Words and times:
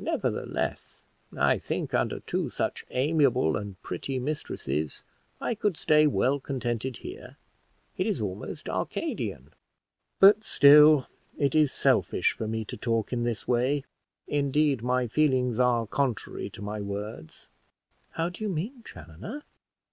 "Nevertheless, 0.00 1.04
I 1.36 1.56
think, 1.56 1.94
under 1.94 2.18
two 2.18 2.50
such 2.50 2.84
amiable 2.90 3.54
and 3.56 3.80
pretty 3.80 4.18
mistresses, 4.18 5.04
I 5.40 5.54
could 5.54 5.76
stay 5.76 6.08
well 6.08 6.40
contented 6.40 6.96
here; 6.96 7.36
it 7.96 8.04
is 8.04 8.20
almost 8.20 8.68
Arcadian. 8.68 9.52
But 10.18 10.42
still 10.42 11.06
it 11.36 11.54
is 11.54 11.70
selfish 11.70 12.32
for 12.32 12.48
me 12.48 12.64
to 12.64 12.76
talk 12.76 13.12
in 13.12 13.22
this 13.22 13.46
way; 13.46 13.84
indeed, 14.26 14.82
my 14.82 15.06
feelings 15.06 15.60
are 15.60 15.86
contrary 15.86 16.50
to 16.50 16.60
my 16.60 16.80
words." 16.80 17.48
"How 18.10 18.30
do 18.30 18.42
you 18.42 18.50
mean, 18.50 18.82
Chaloner?" 18.82 19.44